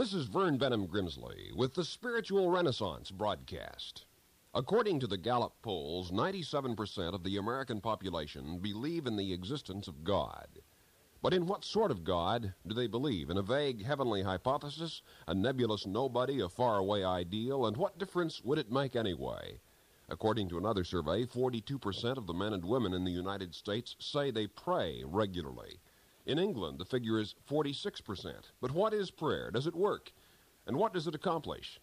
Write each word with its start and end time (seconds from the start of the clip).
This 0.00 0.14
is 0.14 0.28
Vern 0.28 0.58
Bennom 0.58 0.88
Grimsley 0.88 1.54
with 1.54 1.74
the 1.74 1.84
Spiritual 1.84 2.48
Renaissance 2.48 3.10
broadcast. 3.10 4.06
According 4.54 4.98
to 5.00 5.06
the 5.06 5.18
Gallup 5.18 5.52
polls, 5.60 6.10
97% 6.10 7.12
of 7.12 7.22
the 7.22 7.36
American 7.36 7.82
population 7.82 8.60
believe 8.60 9.06
in 9.06 9.16
the 9.16 9.34
existence 9.34 9.88
of 9.88 10.02
God. 10.02 10.48
But 11.20 11.34
in 11.34 11.46
what 11.46 11.66
sort 11.66 11.90
of 11.90 12.02
God 12.02 12.54
do 12.66 12.74
they 12.74 12.86
believe? 12.86 13.28
In 13.28 13.36
a 13.36 13.42
vague 13.42 13.84
heavenly 13.84 14.22
hypothesis, 14.22 15.02
a 15.28 15.34
nebulous 15.34 15.86
nobody, 15.86 16.40
a 16.40 16.48
faraway 16.48 17.04
ideal, 17.04 17.66
and 17.66 17.76
what 17.76 17.98
difference 17.98 18.42
would 18.42 18.56
it 18.56 18.72
make 18.72 18.96
anyway? 18.96 19.60
According 20.08 20.48
to 20.48 20.56
another 20.56 20.82
survey, 20.82 21.26
42% 21.26 22.16
of 22.16 22.26
the 22.26 22.32
men 22.32 22.54
and 22.54 22.64
women 22.64 22.94
in 22.94 23.04
the 23.04 23.10
United 23.10 23.54
States 23.54 23.96
say 23.98 24.30
they 24.30 24.46
pray 24.46 25.04
regularly. 25.04 25.78
In 26.30 26.38
England, 26.38 26.78
the 26.78 26.84
figure 26.84 27.18
is 27.18 27.34
46%. 27.50 28.52
But 28.60 28.70
what 28.70 28.94
is 28.94 29.10
prayer? 29.10 29.50
Does 29.50 29.66
it 29.66 29.74
work? 29.74 30.12
And 30.64 30.76
what 30.76 30.94
does 30.94 31.08
it 31.08 31.14
accomplish? 31.16 31.80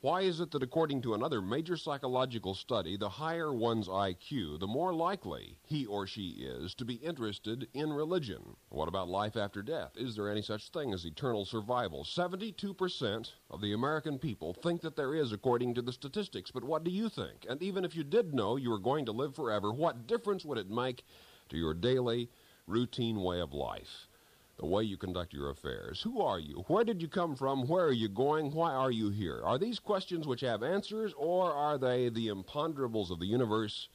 Why 0.00 0.20
is 0.20 0.38
it 0.38 0.52
that, 0.52 0.62
according 0.62 1.02
to 1.02 1.14
another 1.14 1.42
major 1.42 1.76
psychological 1.76 2.54
study, 2.54 2.96
the 2.96 3.08
higher 3.08 3.52
one's 3.52 3.88
IQ, 3.88 4.60
the 4.60 4.68
more 4.68 4.94
likely 4.94 5.58
he 5.64 5.86
or 5.86 6.06
she 6.06 6.28
is 6.38 6.72
to 6.74 6.84
be 6.84 6.94
interested 6.94 7.66
in 7.74 7.92
religion? 7.92 8.54
What 8.68 8.86
about 8.86 9.08
life 9.08 9.36
after 9.36 9.60
death? 9.60 9.90
Is 9.96 10.14
there 10.14 10.30
any 10.30 10.42
such 10.42 10.68
thing 10.68 10.94
as 10.94 11.04
eternal 11.04 11.44
survival? 11.44 12.04
72% 12.04 13.32
of 13.50 13.60
the 13.60 13.72
American 13.72 14.20
people 14.20 14.54
think 14.54 14.82
that 14.82 14.94
there 14.94 15.16
is, 15.16 15.32
according 15.32 15.74
to 15.74 15.82
the 15.82 15.92
statistics. 15.92 16.52
But 16.52 16.62
what 16.62 16.84
do 16.84 16.92
you 16.92 17.08
think? 17.08 17.44
And 17.48 17.60
even 17.60 17.84
if 17.84 17.96
you 17.96 18.04
did 18.04 18.34
know 18.34 18.54
you 18.54 18.70
were 18.70 18.78
going 18.78 19.06
to 19.06 19.12
live 19.12 19.34
forever, 19.34 19.72
what 19.72 20.06
difference 20.06 20.44
would 20.44 20.58
it 20.58 20.70
make 20.70 21.04
to 21.48 21.56
your 21.56 21.74
daily 21.74 22.30
routine 22.66 23.20
way 23.20 23.40
of 23.40 23.52
life, 23.52 24.08
the 24.56 24.64
way 24.64 24.82
you 24.82 24.96
conduct 24.96 25.34
your 25.34 25.50
affairs. 25.50 26.00
Who 26.02 26.22
are 26.22 26.38
you? 26.38 26.64
Where 26.66 26.84
did 26.84 27.02
you 27.02 27.08
come 27.08 27.36
from? 27.36 27.66
Where 27.66 27.86
are 27.86 27.92
you 27.92 28.08
going? 28.08 28.52
Why 28.52 28.72
are 28.72 28.90
you 28.90 29.10
here? 29.10 29.42
Are 29.44 29.58
these 29.58 29.78
questions 29.78 30.26
which 30.26 30.40
have 30.40 30.62
answers, 30.62 31.12
or 31.18 31.52
are 31.52 31.76
they 31.76 32.08
the 32.08 32.28
imponderables 32.28 33.10
of 33.10 33.18
the 33.18 33.26
universe, 33.26 33.88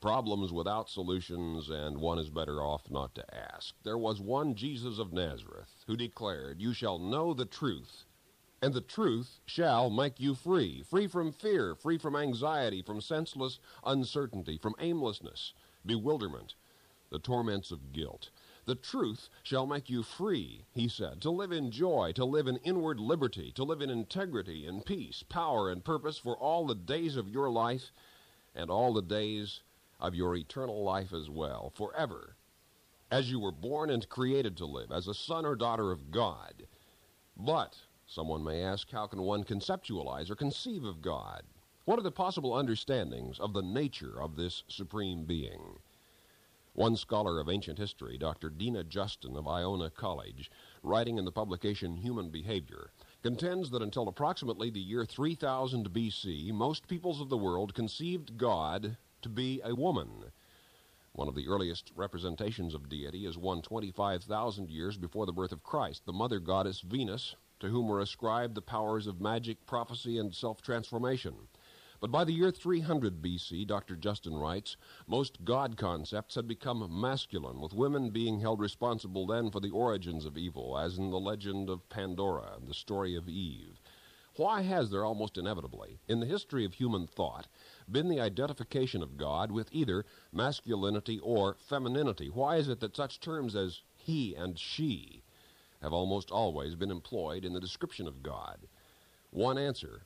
problems 0.00 0.52
without 0.52 0.88
solutions, 0.88 1.68
and 1.68 1.98
one 1.98 2.18
is 2.18 2.30
better 2.30 2.60
off 2.60 2.90
not 2.90 3.14
to 3.14 3.34
ask? 3.34 3.74
There 3.84 3.98
was 3.98 4.20
one 4.20 4.54
Jesus 4.54 4.98
of 4.98 5.12
Nazareth 5.12 5.84
who 5.86 5.96
declared, 5.96 6.60
You 6.60 6.72
shall 6.72 6.98
know 6.98 7.34
the 7.34 7.46
truth, 7.46 8.04
and 8.60 8.74
the 8.74 8.80
truth 8.80 9.38
shall 9.46 9.90
make 9.90 10.18
you 10.18 10.34
free. 10.34 10.82
Free 10.82 11.06
from 11.06 11.30
fear, 11.30 11.76
free 11.76 11.98
from 11.98 12.16
anxiety, 12.16 12.82
from 12.82 13.00
senseless 13.00 13.60
uncertainty, 13.84 14.58
from 14.58 14.74
aimlessness, 14.80 15.52
bewilderment 15.86 16.54
the 17.10 17.18
torments 17.18 17.70
of 17.70 17.92
guilt. 17.92 18.30
The 18.66 18.74
truth 18.74 19.30
shall 19.42 19.66
make 19.66 19.88
you 19.88 20.02
free, 20.02 20.66
he 20.72 20.88
said, 20.88 21.22
to 21.22 21.30
live 21.30 21.52
in 21.52 21.70
joy, 21.70 22.12
to 22.12 22.24
live 22.24 22.46
in 22.46 22.58
inward 22.58 23.00
liberty, 23.00 23.50
to 23.52 23.64
live 23.64 23.80
in 23.80 23.88
integrity 23.88 24.66
and 24.66 24.84
peace, 24.84 25.22
power 25.22 25.70
and 25.70 25.82
purpose 25.82 26.18
for 26.18 26.36
all 26.36 26.66
the 26.66 26.74
days 26.74 27.16
of 27.16 27.30
your 27.30 27.48
life 27.48 27.92
and 28.54 28.70
all 28.70 28.92
the 28.92 29.00
days 29.00 29.62
of 29.98 30.14
your 30.14 30.36
eternal 30.36 30.84
life 30.84 31.12
as 31.14 31.30
well, 31.30 31.72
forever, 31.74 32.36
as 33.10 33.30
you 33.30 33.40
were 33.40 33.52
born 33.52 33.88
and 33.88 34.08
created 34.10 34.56
to 34.58 34.66
live, 34.66 34.92
as 34.92 35.08
a 35.08 35.14
son 35.14 35.46
or 35.46 35.56
daughter 35.56 35.90
of 35.90 36.10
God. 36.10 36.66
But, 37.36 37.78
someone 38.06 38.44
may 38.44 38.62
ask, 38.62 38.90
how 38.90 39.06
can 39.06 39.22
one 39.22 39.44
conceptualize 39.44 40.30
or 40.30 40.36
conceive 40.36 40.84
of 40.84 41.00
God? 41.00 41.42
What 41.86 41.98
are 41.98 42.02
the 42.02 42.10
possible 42.10 42.52
understandings 42.52 43.40
of 43.40 43.54
the 43.54 43.62
nature 43.62 44.20
of 44.20 44.36
this 44.36 44.62
supreme 44.68 45.24
being? 45.24 45.78
One 46.78 46.94
scholar 46.94 47.40
of 47.40 47.48
ancient 47.48 47.76
history, 47.76 48.16
Dr. 48.18 48.50
Dena 48.50 48.84
Justin 48.84 49.36
of 49.36 49.48
Iona 49.48 49.90
College, 49.90 50.48
writing 50.84 51.18
in 51.18 51.24
the 51.24 51.32
publication 51.32 51.96
Human 51.96 52.30
Behavior, 52.30 52.92
contends 53.20 53.70
that 53.70 53.82
until 53.82 54.06
approximately 54.06 54.70
the 54.70 54.78
year 54.78 55.04
3000 55.04 55.92
BC, 55.92 56.52
most 56.52 56.86
peoples 56.86 57.20
of 57.20 57.30
the 57.30 57.36
world 57.36 57.74
conceived 57.74 58.38
God 58.38 58.96
to 59.22 59.28
be 59.28 59.60
a 59.64 59.74
woman. 59.74 60.26
One 61.14 61.26
of 61.26 61.34
the 61.34 61.48
earliest 61.48 61.90
representations 61.96 62.76
of 62.76 62.88
deity 62.88 63.26
is 63.26 63.36
one 63.36 63.60
25,000 63.60 64.70
years 64.70 64.96
before 64.96 65.26
the 65.26 65.32
birth 65.32 65.50
of 65.50 65.64
Christ, 65.64 66.06
the 66.06 66.12
mother 66.12 66.38
goddess 66.38 66.82
Venus, 66.82 67.34
to 67.58 67.70
whom 67.70 67.88
were 67.88 67.98
ascribed 67.98 68.54
the 68.54 68.62
powers 68.62 69.08
of 69.08 69.20
magic, 69.20 69.66
prophecy, 69.66 70.16
and 70.16 70.32
self 70.32 70.62
transformation. 70.62 71.48
But 72.00 72.12
by 72.12 72.22
the 72.22 72.32
year 72.32 72.52
300 72.52 73.20
BC, 73.20 73.66
Dr. 73.66 73.96
Justin 73.96 74.36
writes, 74.36 74.76
most 75.08 75.44
God 75.44 75.76
concepts 75.76 76.36
had 76.36 76.46
become 76.46 76.86
masculine, 77.00 77.60
with 77.60 77.74
women 77.74 78.10
being 78.10 78.38
held 78.38 78.60
responsible 78.60 79.26
then 79.26 79.50
for 79.50 79.58
the 79.58 79.70
origins 79.70 80.24
of 80.24 80.38
evil, 80.38 80.78
as 80.78 80.96
in 80.96 81.10
the 81.10 81.18
legend 81.18 81.68
of 81.68 81.88
Pandora 81.88 82.54
and 82.56 82.68
the 82.68 82.74
story 82.74 83.16
of 83.16 83.28
Eve. 83.28 83.80
Why 84.36 84.62
has 84.62 84.90
there 84.90 85.04
almost 85.04 85.36
inevitably, 85.36 85.98
in 86.06 86.20
the 86.20 86.26
history 86.26 86.64
of 86.64 86.74
human 86.74 87.08
thought, 87.08 87.48
been 87.90 88.08
the 88.08 88.20
identification 88.20 89.02
of 89.02 89.16
God 89.16 89.50
with 89.50 89.68
either 89.72 90.04
masculinity 90.30 91.18
or 91.18 91.56
femininity? 91.58 92.28
Why 92.28 92.58
is 92.58 92.68
it 92.68 92.78
that 92.78 92.94
such 92.94 93.18
terms 93.18 93.56
as 93.56 93.82
he 93.96 94.36
and 94.36 94.56
she 94.56 95.24
have 95.82 95.92
almost 95.92 96.30
always 96.30 96.76
been 96.76 96.92
employed 96.92 97.44
in 97.44 97.54
the 97.54 97.60
description 97.60 98.06
of 98.06 98.22
God? 98.22 98.68
One 99.32 99.58
answer 99.58 100.04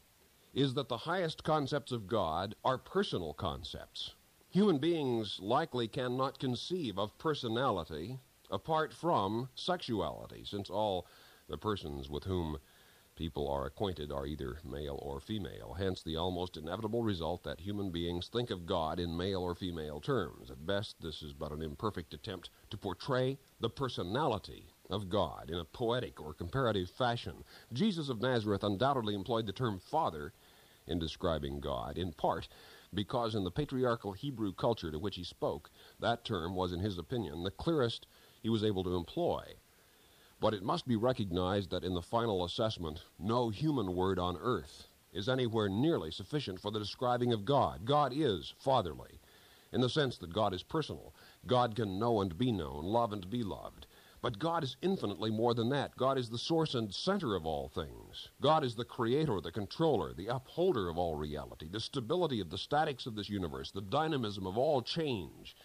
is 0.54 0.74
that 0.74 0.88
the 0.88 0.98
highest 0.98 1.42
concepts 1.44 1.92
of 1.92 2.06
God 2.06 2.54
are 2.64 2.78
personal 2.78 3.32
concepts. 3.32 4.12
Human 4.50 4.78
beings 4.78 5.38
likely 5.40 5.88
cannot 5.88 6.38
conceive 6.38 6.98
of 6.98 7.16
personality 7.16 8.18
apart 8.50 8.92
from 8.92 9.48
sexuality, 9.54 10.44
since 10.44 10.68
all 10.68 11.06
the 11.48 11.56
persons 11.56 12.10
with 12.10 12.24
whom 12.24 12.58
people 13.16 13.48
are 13.48 13.66
acquainted 13.66 14.12
are 14.12 14.26
either 14.26 14.58
male 14.64 14.98
or 15.02 15.20
female. 15.20 15.74
Hence, 15.78 16.02
the 16.02 16.16
almost 16.16 16.56
inevitable 16.56 17.02
result 17.02 17.42
that 17.44 17.60
human 17.60 17.90
beings 17.90 18.28
think 18.28 18.50
of 18.50 18.66
God 18.66 18.98
in 18.98 19.16
male 19.16 19.42
or 19.42 19.54
female 19.54 20.00
terms. 20.00 20.50
At 20.50 20.66
best, 20.66 20.96
this 21.00 21.22
is 21.22 21.32
but 21.32 21.52
an 21.52 21.62
imperfect 21.62 22.12
attempt 22.14 22.50
to 22.70 22.76
portray 22.76 23.38
the 23.60 23.70
personality 23.70 24.66
of 24.90 25.08
God 25.08 25.50
in 25.50 25.58
a 25.58 25.64
poetic 25.64 26.20
or 26.20 26.34
comparative 26.34 26.90
fashion. 26.90 27.44
Jesus 27.72 28.08
of 28.08 28.20
Nazareth 28.20 28.64
undoubtedly 28.64 29.14
employed 29.14 29.46
the 29.46 29.52
term 29.52 29.78
Father 29.78 30.32
in 30.86 30.98
describing 30.98 31.60
God, 31.60 31.98
in 31.98 32.12
part 32.12 32.48
because 32.94 33.34
in 33.34 33.44
the 33.44 33.50
patriarchal 33.50 34.12
Hebrew 34.12 34.52
culture 34.52 34.90
to 34.90 34.98
which 34.98 35.16
he 35.16 35.24
spoke, 35.24 35.70
that 36.00 36.24
term 36.24 36.54
was, 36.54 36.72
in 36.72 36.80
his 36.80 36.98
opinion, 36.98 37.42
the 37.42 37.50
clearest 37.50 38.06
he 38.42 38.48
was 38.48 38.64
able 38.64 38.84
to 38.84 38.94
employ. 38.94 39.42
But 40.40 40.54
it 40.54 40.62
must 40.62 40.86
be 40.86 40.96
recognized 40.96 41.70
that 41.70 41.84
in 41.84 41.94
the 41.94 42.02
final 42.02 42.44
assessment, 42.44 43.04
no 43.18 43.48
human 43.48 43.94
word 43.94 44.18
on 44.18 44.36
earth 44.40 44.88
is 45.12 45.28
anywhere 45.28 45.68
nearly 45.68 46.10
sufficient 46.10 46.60
for 46.60 46.70
the 46.70 46.78
describing 46.78 47.32
of 47.32 47.44
God. 47.44 47.84
God 47.84 48.12
is 48.14 48.54
fatherly, 48.58 49.20
in 49.72 49.80
the 49.80 49.88
sense 49.88 50.18
that 50.18 50.32
God 50.32 50.52
is 50.52 50.62
personal. 50.62 51.14
God 51.46 51.76
can 51.76 51.98
know 51.98 52.20
and 52.20 52.36
be 52.36 52.50
known, 52.50 52.84
love 52.84 53.12
and 53.12 53.28
be 53.30 53.42
loved. 53.42 53.86
But 54.22 54.38
God 54.38 54.62
is 54.62 54.76
infinitely 54.82 55.32
more 55.32 55.52
than 55.52 55.68
that. 55.70 55.96
God 55.96 56.16
is 56.16 56.30
the 56.30 56.38
source 56.38 56.74
and 56.76 56.94
center 56.94 57.34
of 57.34 57.44
all 57.44 57.68
things. 57.68 58.28
God 58.40 58.62
is 58.62 58.76
the 58.76 58.84
creator, 58.84 59.40
the 59.40 59.50
controller, 59.50 60.14
the 60.14 60.28
upholder 60.28 60.88
of 60.88 60.96
all 60.96 61.16
reality, 61.16 61.68
the 61.68 61.80
stability 61.80 62.38
of 62.38 62.48
the 62.48 62.56
statics 62.56 63.04
of 63.04 63.16
this 63.16 63.28
universe, 63.28 63.72
the 63.72 63.80
dynamism 63.80 64.46
of 64.46 64.56
all 64.56 64.80
change 64.80 65.56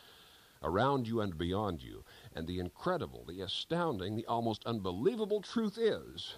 around 0.63 1.07
you 1.07 1.22
and 1.22 1.38
beyond 1.38 1.84
you. 1.84 2.03
And 2.34 2.47
the 2.47 2.59
incredible, 2.59 3.23
the 3.25 3.41
astounding, 3.41 4.16
the 4.16 4.25
almost 4.25 4.66
unbelievable 4.66 5.41
truth 5.41 5.78
is 5.78 6.34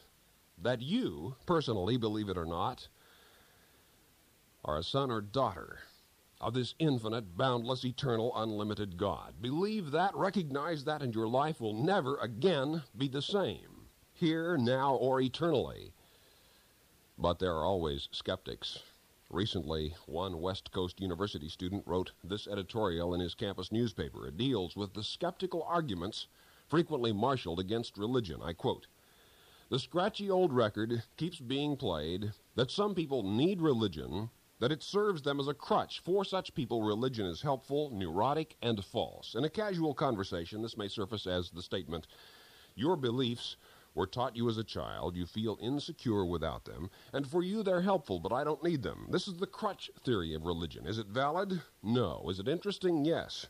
that 0.61 0.81
you, 0.81 1.37
personally, 1.45 1.95
believe 1.95 2.27
it 2.27 2.37
or 2.37 2.45
not, 2.45 2.89
are 4.65 4.77
a 4.77 4.83
son 4.83 5.09
or 5.09 5.21
daughter 5.21 5.79
of 6.41 6.53
this 6.53 6.73
infinite, 6.79 7.35
boundless, 7.37 7.83
eternal, 7.83 8.31
unlimited 8.35 8.97
God. 8.97 9.41
Believe 9.41 9.91
that, 9.91 10.15
recognize 10.15 10.85
that, 10.85 11.01
and 11.01 11.13
your 11.13 11.27
life 11.27 11.59
will 11.59 11.73
never 11.73 12.17
again 12.17 12.83
be 12.97 13.09
the 13.09 13.21
same, 13.21 13.87
here, 14.13 14.57
now, 14.57 14.95
or 14.95 15.19
eternally. 15.19 15.91
But 17.17 17.39
there 17.39 17.55
are 17.55 17.65
always 17.65 18.07
skeptics. 18.11 18.79
Recently, 19.29 19.93
one 20.05 20.39
West 20.39 20.71
Coast 20.71 21.01
University 21.01 21.49
student 21.49 21.83
wrote 21.85 22.13
this 22.23 22.47
editorial 22.47 23.13
in 23.13 23.19
his 23.19 23.35
campus 23.35 23.71
newspaper. 23.71 24.25
It 24.25 24.37
deals 24.37 24.77
with 24.77 24.93
the 24.93 25.03
skeptical 25.03 25.63
arguments 25.63 26.27
frequently 26.69 27.11
marshaled 27.11 27.59
against 27.59 27.97
religion. 27.97 28.41
I 28.41 28.53
quote, 28.53 28.87
The 29.69 29.77
scratchy 29.77 30.31
old 30.31 30.53
record 30.53 31.03
keeps 31.17 31.39
being 31.39 31.75
played 31.75 32.31
that 32.55 32.71
some 32.71 32.95
people 32.95 33.23
need 33.23 33.61
religion 33.61 34.29
that 34.59 34.71
it 34.71 34.83
serves 34.83 35.21
them 35.21 35.39
as 35.39 35.47
a 35.47 35.53
crutch. 35.53 35.99
For 35.99 36.23
such 36.25 36.53
people, 36.53 36.83
religion 36.83 37.25
is 37.25 37.41
helpful, 37.41 37.89
neurotic, 37.91 38.55
and 38.61 38.83
false. 38.83 39.35
In 39.35 39.43
a 39.43 39.49
casual 39.49 39.93
conversation, 39.93 40.61
this 40.61 40.77
may 40.77 40.87
surface 40.87 41.25
as 41.25 41.49
the 41.49 41.61
statement, 41.61 42.07
Your 42.75 42.95
beliefs 42.95 43.55
were 43.95 44.05
taught 44.05 44.35
you 44.35 44.47
as 44.47 44.57
a 44.57 44.63
child, 44.63 45.15
you 45.15 45.25
feel 45.25 45.57
insecure 45.61 46.25
without 46.25 46.65
them, 46.65 46.89
and 47.11 47.27
for 47.27 47.43
you 47.43 47.63
they're 47.63 47.81
helpful, 47.81 48.19
but 48.19 48.31
I 48.31 48.43
don't 48.43 48.63
need 48.63 48.83
them. 48.83 49.07
This 49.09 49.27
is 49.27 49.37
the 49.37 49.47
crutch 49.47 49.89
theory 50.03 50.33
of 50.33 50.45
religion. 50.45 50.85
Is 50.85 50.97
it 50.97 51.07
valid? 51.07 51.61
No. 51.81 52.29
Is 52.29 52.39
it 52.39 52.47
interesting? 52.47 53.03
Yes. 53.03 53.47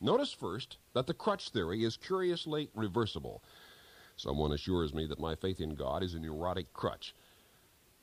Notice 0.00 0.32
first 0.32 0.78
that 0.94 1.06
the 1.06 1.14
crutch 1.14 1.50
theory 1.50 1.84
is 1.84 1.96
curiously 1.96 2.70
reversible. 2.74 3.42
Someone 4.16 4.52
assures 4.52 4.94
me 4.94 5.06
that 5.06 5.20
my 5.20 5.34
faith 5.34 5.60
in 5.60 5.74
God 5.74 6.02
is 6.02 6.14
a 6.14 6.20
neurotic 6.20 6.72
crutch. 6.72 7.14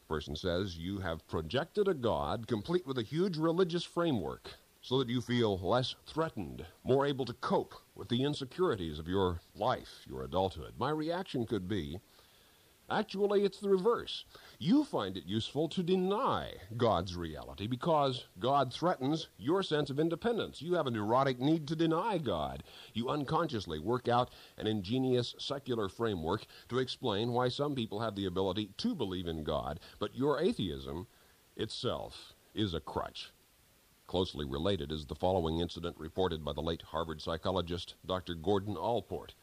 Person 0.08 0.36
says, 0.36 0.78
You 0.78 1.00
have 1.00 1.28
projected 1.28 1.88
a 1.88 1.94
God 1.94 2.48
complete 2.48 2.88
with 2.88 2.98
a 2.98 3.04
huge 3.04 3.36
religious 3.36 3.84
framework 3.84 4.52
so 4.82 5.00
that 5.00 5.10
you 5.10 5.20
feel 5.20 5.60
less 5.60 5.96
threatened, 6.06 6.66
more 6.86 7.06
able 7.06 7.26
to 7.26 7.34
cope 7.34 7.76
with 7.94 8.08
the 8.08 8.24
insecurities 8.24 9.00
of 9.00 9.08
your 9.08 9.42
life, 9.54 10.06
your 10.08 10.24
adulthood. 10.24 10.74
My 10.80 10.92
reaction 10.92 11.46
could 11.46 11.68
be, 11.68 12.00
Actually, 12.90 13.44
it's 13.44 13.60
the 13.60 13.68
reverse. 13.68 14.24
You 14.60 14.86
find 14.86 15.18
it 15.18 15.26
useful 15.26 15.68
to 15.70 15.84
deny 15.84 16.54
God's 16.78 17.18
reality 17.18 17.68
because 17.68 18.28
God 18.40 18.72
threatens 18.72 19.28
your 19.38 19.62
sense 19.62 19.90
of 19.90 20.00
independence. 20.00 20.62
You 20.62 20.76
have 20.76 20.88
a 20.88 20.92
neurotic 20.92 21.38
need 21.38 21.68
to 21.68 21.76
deny 21.76 22.18
God. 22.18 22.64
You 22.94 23.10
unconsciously 23.10 23.80
work 23.80 24.08
out 24.08 24.30
an 24.58 24.68
ingenious 24.68 25.36
secular 25.38 25.90
framework 25.90 26.46
to 26.70 26.80
explain 26.80 27.34
why 27.34 27.50
some 27.50 27.76
people 27.76 28.00
have 28.00 28.16
the 28.16 28.26
ability 28.26 28.70
to 28.78 28.96
believe 28.96 29.28
in 29.28 29.44
God, 29.44 29.82
but 30.00 30.16
your 30.16 30.40
atheism 30.40 31.08
itself 31.58 32.36
is 32.56 32.74
a 32.74 32.80
crutch. 32.80 33.34
Closely 34.08 34.46
related 34.46 34.94
is 34.94 35.06
the 35.06 35.16
following 35.16 35.60
incident 35.60 35.98
reported 36.00 36.46
by 36.46 36.54
the 36.54 36.62
late 36.62 36.84
Harvard 36.84 37.22
psychologist 37.22 37.96
Dr. 38.06 38.34
Gordon 38.34 38.78
Allport. 38.78 39.36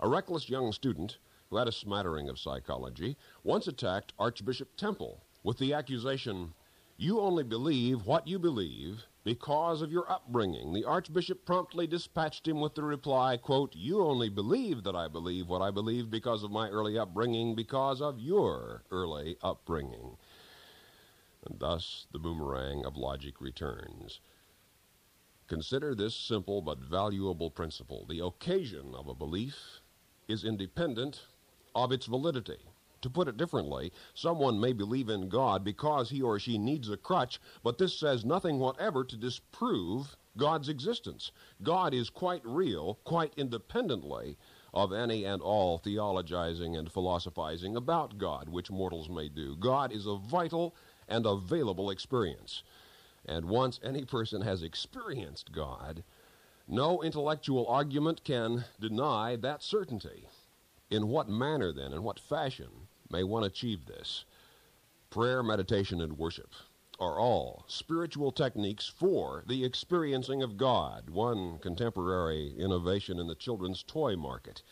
A 0.00 0.06
reckless 0.06 0.50
young 0.50 0.70
student 0.70 1.16
had 1.56 1.68
a 1.68 1.72
smattering 1.72 2.28
of 2.28 2.38
psychology, 2.38 3.16
once 3.42 3.66
attacked 3.66 4.12
Archbishop 4.18 4.76
Temple 4.76 5.22
with 5.42 5.58
the 5.58 5.72
accusation, 5.74 6.54
You 6.96 7.20
only 7.20 7.44
believe 7.44 8.06
what 8.06 8.26
you 8.26 8.38
believe 8.38 9.06
because 9.24 9.82
of 9.82 9.90
your 9.90 10.10
upbringing. 10.10 10.72
The 10.72 10.84
Archbishop 10.84 11.44
promptly 11.44 11.86
dispatched 11.86 12.46
him 12.46 12.60
with 12.60 12.74
the 12.74 12.84
reply, 12.84 13.36
quote, 13.36 13.74
You 13.74 14.02
only 14.02 14.28
believe 14.28 14.84
that 14.84 14.94
I 14.94 15.08
believe 15.08 15.48
what 15.48 15.62
I 15.62 15.70
believe 15.70 16.10
because 16.10 16.42
of 16.42 16.50
my 16.50 16.68
early 16.68 16.98
upbringing, 16.98 17.54
because 17.54 18.00
of 18.00 18.18
your 18.18 18.84
early 18.90 19.36
upbringing. 19.42 20.16
And 21.46 21.58
thus 21.58 22.06
the 22.12 22.18
boomerang 22.18 22.84
of 22.84 22.96
logic 22.96 23.40
returns. 23.40 24.20
Consider 25.46 25.94
this 25.94 26.14
simple 26.14 26.62
but 26.62 26.78
valuable 26.78 27.50
principle. 27.50 28.06
The 28.08 28.24
occasion 28.24 28.94
of 28.94 29.08
a 29.08 29.14
belief 29.14 29.80
is 30.26 30.44
independent 30.44 31.22
of 31.74 31.92
its 31.92 32.06
validity. 32.06 32.58
To 33.02 33.10
put 33.10 33.28
it 33.28 33.36
differently, 33.36 33.92
someone 34.14 34.58
may 34.58 34.72
believe 34.72 35.10
in 35.10 35.28
God 35.28 35.62
because 35.62 36.08
he 36.08 36.22
or 36.22 36.38
she 36.38 36.56
needs 36.56 36.88
a 36.88 36.96
crutch, 36.96 37.38
but 37.62 37.76
this 37.76 37.98
says 37.98 38.24
nothing 38.24 38.58
whatever 38.58 39.04
to 39.04 39.16
disprove 39.16 40.16
God's 40.36 40.70
existence. 40.70 41.30
God 41.62 41.92
is 41.92 42.08
quite 42.08 42.40
real, 42.46 42.98
quite 43.04 43.34
independently 43.36 44.38
of 44.72 44.92
any 44.92 45.24
and 45.24 45.42
all 45.42 45.78
theologizing 45.78 46.78
and 46.78 46.90
philosophizing 46.90 47.76
about 47.76 48.16
God, 48.16 48.48
which 48.48 48.70
mortals 48.70 49.10
may 49.10 49.28
do. 49.28 49.54
God 49.56 49.92
is 49.92 50.06
a 50.06 50.16
vital 50.16 50.74
and 51.06 51.26
available 51.26 51.90
experience. 51.90 52.62
And 53.26 53.44
once 53.46 53.78
any 53.82 54.04
person 54.04 54.40
has 54.42 54.62
experienced 54.62 55.52
God, 55.52 56.02
no 56.66 57.02
intellectual 57.02 57.66
argument 57.66 58.24
can 58.24 58.64
deny 58.80 59.36
that 59.36 59.62
certainty. 59.62 60.26
In 60.94 61.08
what 61.08 61.28
manner, 61.28 61.72
then, 61.72 61.92
in 61.92 62.04
what 62.04 62.20
fashion 62.20 62.86
may 63.10 63.24
one 63.24 63.42
achieve 63.42 63.86
this? 63.86 64.24
Prayer, 65.10 65.42
meditation, 65.42 66.00
and 66.00 66.16
worship 66.16 66.54
are 67.00 67.18
all 67.18 67.64
spiritual 67.66 68.30
techniques 68.30 68.86
for 68.86 69.42
the 69.48 69.64
experiencing 69.64 70.40
of 70.40 70.56
God. 70.56 71.10
One 71.10 71.58
contemporary 71.58 72.54
innovation 72.56 73.18
in 73.18 73.26
the 73.26 73.34
children's 73.34 73.82
toy 73.82 74.14
market 74.14 74.62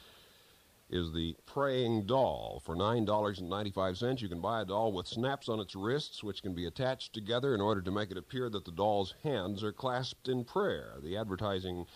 is 0.89 1.13
the 1.13 1.35
praying 1.45 2.07
doll. 2.07 2.63
For 2.65 2.77
$9.95, 2.77 4.23
you 4.23 4.29
can 4.29 4.41
buy 4.41 4.61
a 4.61 4.65
doll 4.65 4.93
with 4.93 5.09
snaps 5.09 5.49
on 5.49 5.59
its 5.59 5.75
wrists, 5.75 6.23
which 6.23 6.41
can 6.41 6.55
be 6.55 6.67
attached 6.67 7.13
together 7.13 7.53
in 7.53 7.61
order 7.61 7.83
to 7.83 7.91
make 7.91 8.13
it 8.13 8.17
appear 8.17 8.49
that 8.51 8.65
the 8.65 8.71
doll's 8.71 9.17
hands 9.25 9.65
are 9.65 9.73
clasped 9.73 10.29
in 10.29 10.45
prayer. 10.45 10.99
The 11.03 11.17
advertising 11.17 11.87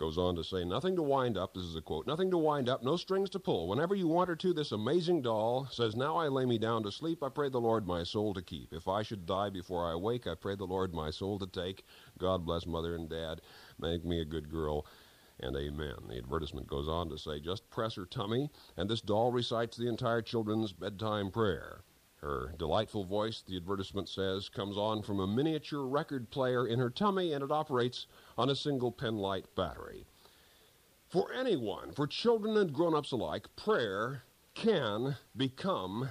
Goes 0.00 0.16
on 0.16 0.34
to 0.36 0.42
say, 0.42 0.64
nothing 0.64 0.96
to 0.96 1.02
wind 1.02 1.36
up, 1.36 1.52
this 1.52 1.62
is 1.62 1.76
a 1.76 1.82
quote, 1.82 2.06
nothing 2.06 2.30
to 2.30 2.38
wind 2.38 2.70
up, 2.70 2.82
no 2.82 2.96
strings 2.96 3.28
to 3.30 3.38
pull. 3.38 3.68
Whenever 3.68 3.94
you 3.94 4.08
want 4.08 4.30
her 4.30 4.36
to, 4.36 4.54
this 4.54 4.72
amazing 4.72 5.20
doll 5.20 5.68
says, 5.70 5.94
Now 5.94 6.16
I 6.16 6.28
lay 6.28 6.46
me 6.46 6.56
down 6.56 6.82
to 6.84 6.90
sleep, 6.90 7.22
I 7.22 7.28
pray 7.28 7.50
the 7.50 7.60
Lord 7.60 7.86
my 7.86 8.02
soul 8.02 8.32
to 8.32 8.40
keep. 8.40 8.72
If 8.72 8.88
I 8.88 9.02
should 9.02 9.26
die 9.26 9.50
before 9.50 9.84
I 9.84 9.94
wake, 9.94 10.26
I 10.26 10.34
pray 10.34 10.54
the 10.54 10.64
Lord 10.64 10.94
my 10.94 11.10
soul 11.10 11.38
to 11.40 11.46
take. 11.46 11.84
God 12.16 12.46
bless 12.46 12.64
mother 12.64 12.94
and 12.94 13.10
dad, 13.10 13.42
make 13.78 14.02
me 14.02 14.22
a 14.22 14.24
good 14.24 14.50
girl 14.50 14.86
and 15.38 15.54
amen. 15.54 15.96
The 16.08 16.16
advertisement 16.16 16.66
goes 16.66 16.88
on 16.88 17.10
to 17.10 17.18
say, 17.18 17.38
just 17.38 17.68
press 17.68 17.94
her 17.96 18.06
tummy, 18.06 18.48
and 18.78 18.88
this 18.88 19.02
doll 19.02 19.30
recites 19.30 19.76
the 19.76 19.88
entire 19.88 20.22
children's 20.22 20.72
bedtime 20.72 21.30
prayer. 21.30 21.82
Her 22.20 22.54
delightful 22.58 23.04
voice, 23.04 23.40
the 23.40 23.56
advertisement 23.56 24.08
says, 24.08 24.50
comes 24.50 24.76
on 24.76 25.02
from 25.02 25.20
a 25.20 25.26
miniature 25.26 25.86
record 25.86 26.30
player 26.30 26.66
in 26.66 26.78
her 26.78 26.90
tummy 26.90 27.32
and 27.32 27.42
it 27.42 27.50
operates 27.50 28.06
on 28.36 28.50
a 28.50 28.54
single 28.54 28.92
penlight 28.92 29.44
battery. 29.56 30.04
For 31.08 31.32
anyone, 31.32 31.92
for 31.92 32.06
children 32.06 32.58
and 32.58 32.72
grown 32.72 32.94
ups 32.94 33.12
alike, 33.12 33.48
prayer 33.56 34.24
can 34.54 35.16
become 35.34 36.10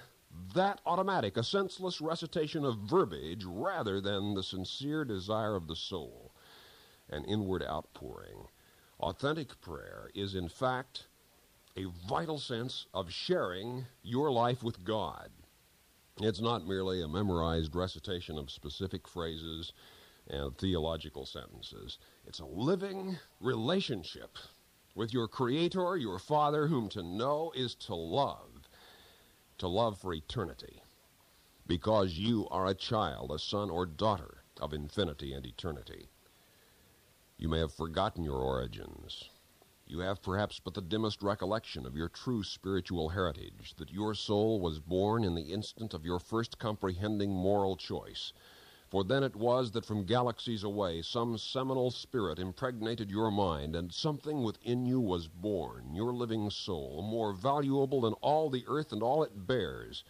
that 0.56 0.82
automatic, 0.86 1.38
a 1.38 1.44
senseless 1.44 2.02
recitation 2.02 2.66
of 2.66 2.80
verbiage 2.80 3.46
rather 3.46 4.02
than 4.02 4.34
the 4.34 4.44
sincere 4.44 5.06
desire 5.06 5.56
of 5.56 5.68
the 5.68 5.76
soul, 5.76 6.34
an 7.10 7.24
inward 7.26 7.64
outpouring. 7.64 8.48
Authentic 9.00 9.62
prayer 9.62 10.10
is, 10.16 10.36
in 10.36 10.50
fact, 10.50 11.08
a 11.78 11.86
vital 12.08 12.40
sense 12.40 12.88
of 12.94 13.12
sharing 13.12 13.86
your 14.02 14.32
life 14.32 14.64
with 14.64 14.84
God. 14.84 15.30
It's 16.22 16.42
not 16.42 16.68
merely 16.68 17.02
a 17.02 17.08
memorized 17.08 17.76
recitation 17.76 18.38
of 18.38 18.52
specific 18.52 19.08
phrases 19.08 19.72
and 20.28 20.58
theological 20.58 21.26
sentences. 21.26 21.98
It's 22.26 22.40
a 22.40 22.46
living 22.46 23.18
relationship 23.40 24.38
with 24.96 25.14
your 25.14 25.30
Creator, 25.30 25.96
your 25.96 26.20
Father, 26.20 26.68
whom 26.68 26.90
to 26.90 27.02
know 27.02 27.54
is 27.56 27.74
to 27.76 27.96
love, 27.96 28.68
to 29.60 29.68
love 29.70 29.98
for 29.98 30.14
eternity, 30.14 30.82
because 31.66 32.18
you 32.18 32.50
are 32.52 32.68
a 32.68 32.76
child, 32.76 33.32
a 33.32 33.40
son 33.40 33.70
or 33.70 33.86
daughter 33.86 34.44
of 34.60 34.74
infinity 34.74 35.32
and 35.32 35.46
eternity. 35.46 36.10
You 37.38 37.48
may 37.48 37.60
have 37.60 37.74
forgotten 37.74 38.26
your 38.26 38.40
origins. 38.40 39.30
You 39.92 40.02
have 40.02 40.22
perhaps 40.22 40.60
but 40.60 40.76
the 40.76 40.84
dimmest 40.84 41.24
recollection 41.24 41.84
of 41.88 41.98
your 41.98 42.10
true 42.10 42.44
spiritual 42.44 43.10
heritage, 43.10 43.74
that 43.78 43.92
your 43.92 44.14
soul 44.14 44.60
was 44.60 44.80
born 44.80 45.24
in 45.24 45.34
the 45.34 45.52
instant 45.52 45.96
of 45.96 46.06
your 46.06 46.20
first 46.20 46.60
comprehending 46.60 47.32
moral 47.32 47.76
choice. 47.76 48.32
For 48.88 49.04
then 49.04 49.24
it 49.24 49.36
was 49.36 49.72
that 49.72 49.86
from 49.86 50.06
galaxies 50.06 50.64
away 50.64 51.02
some 51.02 51.40
seminal 51.40 51.90
spirit 51.90 52.38
impregnated 52.38 53.10
your 53.10 53.32
mind, 53.32 53.76
and 53.76 53.92
something 53.92 54.44
within 54.44 54.86
you 54.86 55.00
was 55.00 55.28
born, 55.28 55.96
your 55.96 56.14
living 56.14 56.52
soul, 56.52 57.02
more 57.02 57.34
valuable 57.34 58.02
than 58.02 58.14
all 58.14 58.52
the 58.52 58.66
earth 58.68 58.92
and 58.94 59.02
all 59.02 59.24
it 59.24 59.48
bears, 59.48 60.04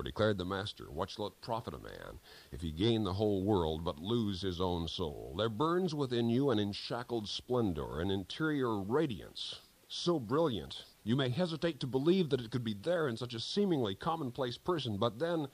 for 0.00 0.04
declared 0.04 0.38
the 0.38 0.46
Master, 0.46 0.90
What 0.90 1.10
shall 1.10 1.26
it 1.26 1.42
profit 1.42 1.74
a 1.74 1.78
man 1.78 2.20
if 2.52 2.62
he 2.62 2.72
gain 2.72 3.04
the 3.04 3.12
whole 3.12 3.44
world 3.44 3.84
but 3.84 3.98
lose 3.98 4.40
his 4.40 4.58
own 4.58 4.88
soul? 4.88 5.34
There 5.36 5.50
burns 5.50 5.94
within 5.94 6.30
you 6.30 6.48
an 6.48 6.58
enshackled 6.58 7.28
splendor, 7.28 8.00
an 8.00 8.10
interior 8.10 8.80
radiance, 8.80 9.60
so 9.88 10.18
brilliant 10.18 10.84
you 11.04 11.16
may 11.16 11.28
hesitate 11.28 11.80
to 11.80 11.86
believe 11.86 12.30
that 12.30 12.40
it 12.40 12.50
could 12.50 12.64
be 12.64 12.72
there 12.72 13.08
in 13.08 13.18
such 13.18 13.34
a 13.34 13.40
seemingly 13.40 13.94
commonplace 13.94 14.56
person, 14.56 14.96
but 14.96 15.18
then, 15.18 15.48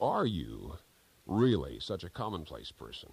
are 0.00 0.24
you 0.24 0.78
really 1.26 1.78
such 1.78 2.04
a 2.04 2.08
commonplace 2.08 2.72
person? 2.72 3.10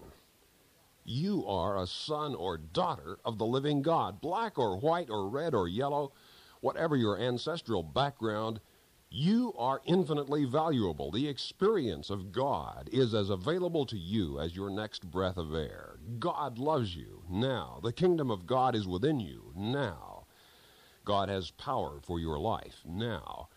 You 1.03 1.45
are 1.45 1.77
a 1.77 1.85
son 1.85 2.33
or 2.33 2.57
daughter 2.57 3.19
of 3.25 3.39
the 3.39 3.45
living 3.45 3.81
God, 3.81 4.21
black 4.21 4.57
or 4.57 4.77
white 4.77 5.09
or 5.09 5.27
red 5.27 5.53
or 5.53 5.67
yellow, 5.67 6.13
whatever 6.61 6.95
your 6.95 7.19
ancestral 7.19 7.83
background 7.83 8.61
you 9.15 9.53
are 9.59 9.79
infinitely 9.85 10.43
valuable. 10.43 11.11
The 11.11 11.27
experience 11.27 12.09
of 12.09 12.31
God 12.31 12.89
is 12.91 13.13
as 13.13 13.29
available 13.29 13.85
to 13.85 13.95
you 13.95 14.39
as 14.39 14.55
your 14.55 14.71
next 14.71 15.11
breath 15.11 15.37
of 15.37 15.53
air. 15.53 15.99
God 16.17 16.57
loves 16.57 16.95
you 16.95 17.21
now. 17.29 17.79
The 17.83 17.93
kingdom 17.93 18.31
of 18.31 18.47
God 18.47 18.73
is 18.75 18.87
within 18.87 19.19
you 19.19 19.53
now. 19.55 20.25
God 21.05 21.29
has 21.29 21.51
power 21.51 21.99
for 22.01 22.19
your 22.19 22.39
life 22.39 22.81
now. 22.83 23.49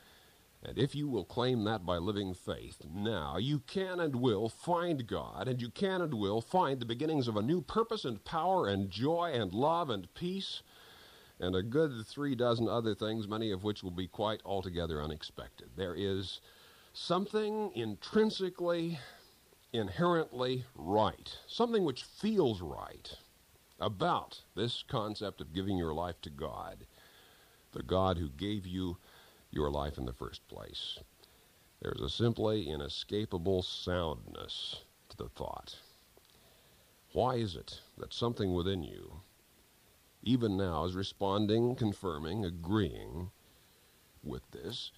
And 0.62 0.76
if 0.76 0.94
you 0.94 1.08
will 1.08 1.24
claim 1.24 1.64
that 1.64 1.86
by 1.86 1.96
living 1.96 2.34
faith 2.34 2.82
now, 2.92 3.38
you 3.38 3.60
can 3.60 3.98
and 3.98 4.16
will 4.16 4.50
find 4.50 5.06
God, 5.06 5.48
and 5.48 5.62
you 5.62 5.70
can 5.70 6.02
and 6.02 6.12
will 6.12 6.42
find 6.42 6.80
the 6.80 6.84
beginnings 6.84 7.28
of 7.28 7.36
a 7.36 7.42
new 7.42 7.62
purpose 7.62 8.04
and 8.04 8.22
power 8.24 8.68
and 8.68 8.90
joy 8.90 9.30
and 9.32 9.54
love 9.54 9.88
and 9.88 10.12
peace 10.12 10.62
and 11.40 11.56
a 11.56 11.62
good 11.62 12.06
three 12.06 12.34
dozen 12.34 12.68
other 12.68 12.94
things, 12.94 13.28
many 13.28 13.50
of 13.52 13.64
which 13.64 13.82
will 13.82 13.90
be 13.90 14.08
quite 14.08 14.40
altogether 14.44 15.02
unexpected. 15.02 15.70
There 15.76 15.94
is 15.94 16.40
something 16.92 17.72
intrinsically, 17.74 18.98
inherently 19.72 20.64
right, 20.74 21.36
something 21.46 21.84
which 21.84 22.04
feels 22.04 22.62
right 22.62 23.16
about 23.80 24.42
this 24.56 24.84
concept 24.88 25.40
of 25.40 25.52
giving 25.54 25.78
your 25.78 25.94
life 25.94 26.20
to 26.22 26.30
God. 26.30 26.86
the 27.72 27.82
God 27.82 28.18
who 28.18 28.28
gave 28.30 28.66
you 28.66 28.96
your 29.50 29.70
life 29.70 29.98
in 29.98 30.06
the 30.06 30.12
first 30.12 30.46
place. 30.48 30.98
There's 31.82 32.00
a 32.00 32.10
simply 32.10 32.68
inescapable 32.70 33.62
soundness 33.62 34.82
to 35.10 35.16
the 35.16 35.28
thought. 35.28 35.76
Why 37.12 37.36
is 37.36 37.56
it 37.56 37.80
that 37.98 38.12
something 38.14 38.54
within 38.54 38.82
you, 38.82 39.20
even 40.26 40.56
now, 40.56 40.84
is 40.84 40.96
responding, 40.96 41.76
confirming, 41.76 42.44
agreeing 42.44 43.30
with 44.24 44.42
this? 44.50 44.90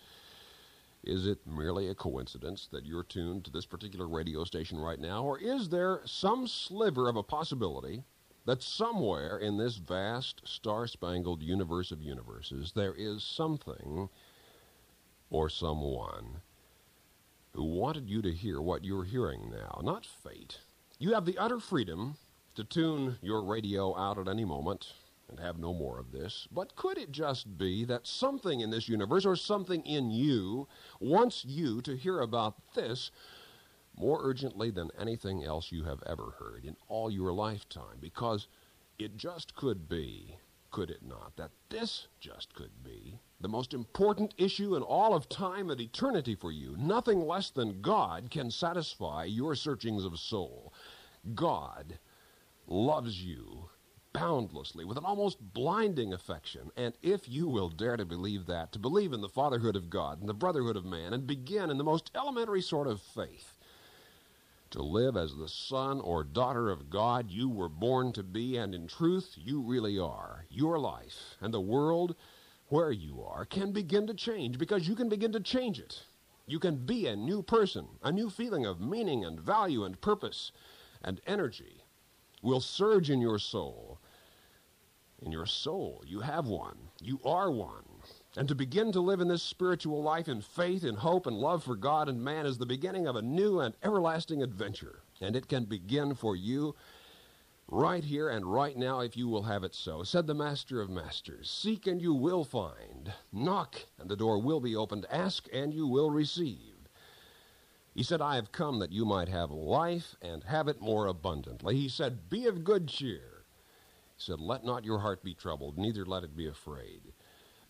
Is 1.04 1.26
it 1.26 1.47
merely 1.47 1.88
a 1.88 1.94
coincidence 1.94 2.66
that 2.73 2.87
you're 2.87 3.04
tuned 3.04 3.44
to 3.44 3.50
this 3.50 3.66
particular 3.66 4.08
radio 4.08 4.42
station 4.44 4.78
right 4.78 4.99
now? 4.99 5.23
Or 5.23 5.38
is 5.38 5.68
there 5.68 6.00
some 6.06 6.49
sliver 6.49 7.08
of 7.08 7.16
a 7.16 7.23
possibility 7.23 8.02
that 8.47 8.62
somewhere 8.62 9.38
in 9.38 9.58
this 9.58 9.76
vast, 9.76 10.40
star 10.49 10.87
spangled 10.87 11.42
universe 11.42 11.92
of 11.92 12.00
universes 12.02 12.73
there 12.73 12.94
is 12.94 13.23
something 13.23 14.08
or 15.28 15.50
someone 15.50 16.40
who 17.52 17.64
wanted 17.64 18.08
you 18.08 18.23
to 18.23 18.32
hear 18.32 18.62
what 18.62 18.82
you're 18.82 19.04
hearing 19.04 19.50
now? 19.50 19.80
Not 19.85 20.06
fate. 20.06 20.58
You 20.99 21.12
have 21.12 21.26
the 21.26 21.37
utter 21.37 21.61
freedom 21.61 22.16
to 22.54 22.64
tune 22.64 23.18
your 23.20 23.44
radio 23.44 23.97
out 23.97 24.18
at 24.18 24.26
any 24.26 24.47
moment 24.47 24.94
and 25.28 25.38
have 25.38 25.58
no 25.58 25.75
more 25.75 25.99
of 25.99 26.12
this. 26.12 26.49
But 26.50 26.76
could 26.76 26.99
it 26.99 27.12
just 27.12 27.58
be 27.58 27.85
that 27.85 28.06
something 28.06 28.61
in 28.61 28.70
this 28.70 28.88
universe 28.88 29.26
or 29.26 29.37
something 29.37 29.85
in 29.85 30.11
you 30.11 30.68
wants 31.00 31.44
you 31.44 31.82
to 31.82 31.97
hear 31.97 32.20
about 32.20 32.56
this 32.75 33.11
more 33.97 34.20
urgently 34.23 34.70
than 34.70 34.90
anything 34.99 35.44
else 35.44 35.73
you 35.73 35.85
have 35.85 36.02
ever 36.06 36.35
heard 36.38 36.64
in 36.64 36.76
all 36.88 37.11
your 37.11 37.32
lifetime? 37.32 37.99
Because 38.00 38.49
it 38.99 39.16
just 39.16 39.54
could 39.54 39.88
be, 39.88 40.37
could 40.70 40.90
it 40.90 41.02
not, 41.02 41.37
that 41.37 41.50
this 41.68 42.08
just 42.20 42.54
could 42.54 42.82
be 42.82 43.20
the 43.40 43.49
most 43.49 43.73
important 43.73 44.35
issue 44.37 44.75
in 44.75 44.82
all 44.82 45.14
of 45.14 45.28
time 45.28 45.70
and 45.70 45.80
eternity 45.80 46.35
for 46.35 46.50
you. 46.50 46.75
Nothing 46.76 47.20
less 47.26 47.50
than 47.50 47.80
God 47.80 48.30
can 48.30 48.50
satisfy 48.50 49.25
your 49.25 49.54
searchings 49.54 50.04
of 50.04 50.18
soul. 50.18 50.73
God 51.35 51.99
loves 52.66 53.23
you 53.23 53.68
boundlessly, 54.18 54.84
with 54.84 54.98
an 54.98 55.04
almost 55.04 55.38
blinding 55.54 56.12
affection. 56.12 56.70
And 56.76 56.92
if 57.02 57.28
you 57.28 57.48
will 57.48 57.68
dare 57.68 57.96
to 57.96 58.04
believe 58.04 58.46
that, 58.46 58.72
to 58.72 58.78
believe 58.78 59.12
in 59.12 59.20
the 59.20 59.28
fatherhood 59.28 59.76
of 59.76 59.90
God 59.90 60.20
and 60.20 60.28
the 60.28 60.34
brotherhood 60.34 60.76
of 60.76 60.84
man, 60.84 61.12
and 61.12 61.26
begin 61.26 61.70
in 61.70 61.78
the 61.78 61.84
most 61.84 62.10
elementary 62.16 62.62
sort 62.62 62.88
of 62.88 63.00
faith 63.00 63.54
to 64.70 64.82
live 64.82 65.16
as 65.16 65.34
the 65.37 65.48
son 65.48 66.00
or 66.00 66.25
daughter 66.25 66.68
of 66.68 66.90
God 66.90 67.30
you 67.30 67.48
were 67.48 67.68
born 67.68 68.12
to 68.12 68.22
be, 68.22 68.56
and 68.56 68.75
in 68.75 68.88
truth 68.88 69.34
you 69.37 69.60
really 69.60 69.98
are, 69.98 70.44
your 70.50 70.78
life 70.78 71.37
and 71.40 71.54
the 71.54 71.60
world 71.60 72.16
where 72.68 72.90
you 72.90 73.22
are 73.22 73.44
can 73.44 73.72
begin 73.72 74.06
to 74.08 74.14
change 74.14 74.58
because 74.58 74.88
you 74.88 74.96
can 74.96 75.08
begin 75.08 75.32
to 75.32 75.40
change 75.40 75.78
it. 75.78 76.02
You 76.46 76.58
can 76.58 76.76
be 76.76 77.06
a 77.06 77.16
new 77.16 77.42
person, 77.42 77.87
a 78.02 78.10
new 78.10 78.30
feeling 78.30 78.66
of 78.66 78.80
meaning 78.80 79.25
and 79.25 79.40
value 79.40 79.84
and 79.84 80.00
purpose 80.00 80.50
and 81.02 81.20
energy 81.26 81.84
will 82.42 82.60
surge 82.60 83.10
in 83.10 83.20
your 83.20 83.38
soul. 83.38 83.98
In 85.20 85.32
your 85.32 85.46
soul, 85.46 86.02
you 86.06 86.20
have 86.20 86.46
one. 86.46 86.78
You 87.02 87.20
are 87.25 87.50
one. 87.50 87.84
And 88.37 88.46
to 88.48 88.54
begin 88.54 88.92
to 88.92 89.00
live 89.00 89.20
in 89.20 89.26
this 89.28 89.42
spiritual 89.42 90.02
life 90.02 90.28
in 90.28 90.40
faith, 90.40 90.84
in 90.84 90.94
hope, 90.94 91.26
and 91.26 91.37
love 91.37 91.64
for 91.64 91.75
God 91.75 92.08
and 92.08 92.22
man 92.22 92.46
is 92.46 92.58
the 92.58 92.66
beginning 92.66 93.06
of 93.06 93.16
a 93.16 93.22
new 93.22 93.58
and 93.58 93.75
everlasting 93.82 94.42
adventure. 94.42 95.02
And 95.20 95.34
it 95.34 95.48
can 95.48 95.64
begin 95.64 96.14
for 96.14 96.37
you 96.37 96.76
right 97.66 98.04
here 98.04 98.28
and 98.28 98.46
right 98.46 98.76
now 98.76 99.00
if 99.00 99.16
you 99.16 99.28
will 99.28 99.42
have 99.42 99.64
it 99.64 99.75
so. 99.75 100.04
Said 100.04 100.26
the 100.26 100.34
Master 100.34 100.80
of 100.80 100.88
Masters 100.88 101.50
Seek 101.50 101.87
and 101.87 102.00
you 102.00 102.14
will 102.14 102.44
find, 102.44 103.12
knock 103.32 103.87
and 103.98 104.08
the 104.08 104.16
door 104.16 104.40
will 104.40 104.60
be 104.60 104.76
opened, 104.76 105.06
ask 105.10 105.48
and 105.52 105.75
you 105.75 105.87
will 105.87 106.10
receive. 106.10 106.75
He 107.94 108.04
said, 108.04 108.22
I 108.22 108.37
have 108.37 108.52
come 108.52 108.78
that 108.78 108.92
you 108.92 109.04
might 109.04 109.28
have 109.28 109.50
life 109.50 110.14
and 110.22 110.44
have 110.44 110.68
it 110.68 110.80
more 110.80 111.06
abundantly. 111.06 111.75
He 111.75 111.88
said, 111.88 112.30
Be 112.30 112.46
of 112.46 112.62
good 112.62 112.87
cheer. 112.87 113.27
Said, 114.18 114.40
Let 114.40 114.64
not 114.64 114.84
your 114.84 114.98
heart 114.98 115.22
be 115.22 115.34
troubled, 115.34 115.78
neither 115.78 116.04
let 116.04 116.25
it 116.25 116.37
be 116.37 116.46
afraid. 116.46 117.12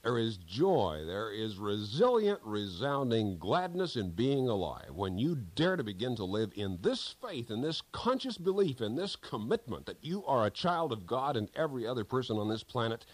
There 0.02 0.18
is 0.18 0.38
joy, 0.38 1.04
there 1.06 1.30
is 1.30 1.58
resilient, 1.58 2.40
resounding 2.42 3.36
gladness 3.36 3.96
in 3.96 4.10
being 4.12 4.48
alive 4.48 4.94
when 4.94 5.18
you 5.18 5.36
dare 5.36 5.76
to 5.76 5.84
begin 5.84 6.16
to 6.16 6.24
live 6.24 6.52
in 6.54 6.78
this 6.80 7.14
faith, 7.20 7.50
in 7.50 7.60
this 7.60 7.82
conscious 7.92 8.38
belief, 8.38 8.80
in 8.80 8.94
this 8.94 9.16
commitment 9.16 9.86
that 9.86 10.02
you 10.02 10.24
are 10.24 10.46
a 10.46 10.50
child 10.50 10.92
of 10.92 11.06
God 11.06 11.36
and 11.36 11.50
every 11.54 11.86
other 11.86 12.04
person 12.04 12.38
on 12.38 12.48
this 12.48 12.62
planet 12.62 13.04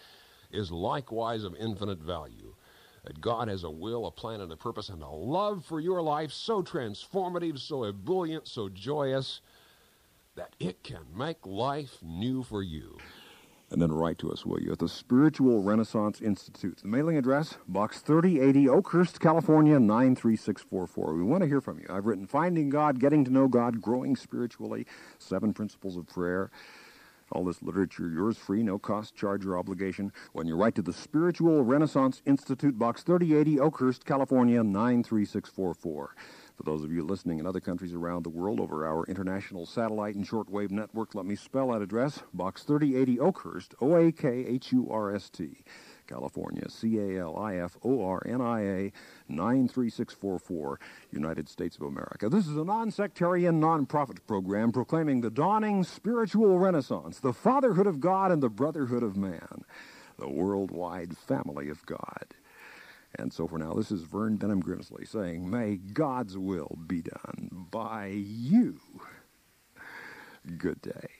is 0.51 0.71
likewise 0.71 1.43
of 1.43 1.55
infinite 1.55 1.99
value 1.99 2.55
that 3.05 3.21
God 3.21 3.47
has 3.47 3.63
a 3.63 3.69
will, 3.69 4.07
a 4.07 4.11
plan, 4.11 4.41
and 4.41 4.51
a 4.51 4.57
purpose, 4.57 4.89
and 4.89 5.03
a 5.03 5.07
love 5.07 5.63
for 5.63 5.79
your 5.79 6.01
life 6.01 6.31
so 6.31 6.63
transformative, 6.63 7.59
so 7.59 7.83
ebullient, 7.83 8.47
so 8.47 8.67
joyous, 8.67 9.41
that 10.35 10.55
it 10.59 10.83
can 10.83 11.05
make 11.15 11.45
life 11.45 11.97
new 12.01 12.41
for 12.41 12.63
you. 12.63 12.97
And 13.75 13.81
then 13.81 13.91
write 13.91 14.17
to 14.19 14.31
us, 14.31 14.45
will 14.45 14.61
you, 14.61 14.71
at 14.71 14.79
the 14.79 14.87
Spiritual 14.87 15.61
Renaissance 15.61 16.21
Institute. 16.21 16.77
The 16.81 16.87
mailing 16.87 17.17
address, 17.17 17.57
Box 17.67 17.99
3080, 17.99 18.69
Oakhurst, 18.69 19.19
California, 19.19 19.77
93644. 19.77 21.13
We 21.13 21.23
want 21.23 21.41
to 21.43 21.47
hear 21.49 21.59
from 21.59 21.79
you. 21.79 21.85
I've 21.89 22.05
written 22.05 22.25
Finding 22.25 22.69
God, 22.69 23.01
Getting 23.01 23.25
to 23.25 23.31
Know 23.31 23.49
God, 23.49 23.81
Growing 23.81 24.15
Spiritually, 24.15 24.87
Seven 25.19 25.53
Principles 25.53 25.97
of 25.97 26.07
Prayer. 26.07 26.51
All 27.33 27.43
this 27.43 27.61
literature 27.61 28.07
yours 28.07 28.37
free, 28.37 28.63
no 28.63 28.79
cost, 28.79 29.13
charge, 29.13 29.45
or 29.45 29.57
obligation 29.57 30.13
when 30.31 30.47
you 30.47 30.55
write 30.55 30.75
to 30.75 30.81
the 30.81 30.93
Spiritual 30.93 31.61
Renaissance 31.63 32.21
Institute, 32.25 32.79
Box 32.79 33.03
3080, 33.03 33.59
Oakhurst, 33.59 34.05
California, 34.05 34.63
93644. 34.63 36.15
For 36.55 36.63
those 36.63 36.83
of 36.83 36.91
you 36.91 37.03
listening 37.03 37.39
in 37.39 37.45
other 37.45 37.59
countries 37.59 37.93
around 37.93 38.23
the 38.23 38.29
world 38.29 38.61
over 38.61 38.87
our 38.87 39.03
international 39.05 39.65
satellite 39.65 40.15
and 40.15 40.25
shortwave 40.25 40.71
network, 40.71 41.13
let 41.13 41.25
me 41.25 41.35
spell 41.35 41.71
that 41.71 41.81
address. 41.81 42.23
Box 42.33 42.63
3080 42.63 43.19
Oakhurst, 43.19 43.75
O-A-K-H-U-R-S-T. 43.81 45.63
California, 46.07 46.69
C-A-L-I-F-O-R-N-I-A 46.69 47.21
93644, 49.27 50.79
United 51.11 51.49
States 51.49 51.75
of 51.77 51.81
America. 51.81 52.29
This 52.29 52.47
is 52.47 52.55
a 52.55 52.63
non-sectarian, 52.63 53.59
non-profit 53.59 54.25
program 54.27 54.71
proclaiming 54.71 55.21
the 55.21 55.31
dawning 55.31 55.83
spiritual 55.83 56.57
renaissance, 56.59 57.19
the 57.19 57.33
fatherhood 57.33 57.87
of 57.87 57.99
God 57.99 58.31
and 58.31 58.41
the 58.41 58.49
brotherhood 58.49 59.03
of 59.03 59.17
man, 59.17 59.65
the 60.17 60.29
worldwide 60.29 61.17
family 61.17 61.69
of 61.69 61.85
God. 61.85 62.27
And 63.17 63.31
so 63.33 63.47
for 63.47 63.57
now, 63.57 63.73
this 63.73 63.91
is 63.91 64.03
Vern 64.03 64.37
Bennom 64.37 64.61
Grimsley 64.61 65.07
saying, 65.07 65.49
May 65.49 65.77
God's 65.77 66.37
will 66.37 66.77
be 66.87 67.01
done 67.01 67.49
by 67.71 68.07
you. 68.07 68.79
Good 70.57 70.81
day. 70.81 71.14